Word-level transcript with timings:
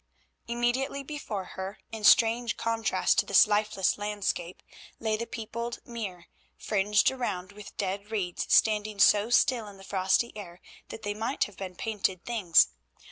Immediately 0.47 1.03
before 1.03 1.43
her, 1.43 1.77
in 1.91 2.03
strange 2.03 2.57
contrast 2.57 3.19
to 3.19 3.25
this 3.27 3.45
lifeless 3.45 3.99
landscape, 3.99 4.63
lay 4.99 5.15
the 5.15 5.27
peopled 5.27 5.77
mere, 5.85 6.25
fringed 6.57 7.11
around 7.11 7.51
with 7.51 7.77
dead 7.77 8.09
reeds 8.09 8.51
standing 8.51 8.97
so 8.99 9.29
still 9.29 9.67
in 9.67 9.77
the 9.77 9.83
frosty 9.83 10.35
air 10.35 10.59
that 10.89 11.03
they 11.03 11.13
might 11.13 11.43
have 11.43 11.57
been 11.57 11.75
painted 11.75 12.25
things. 12.25 12.69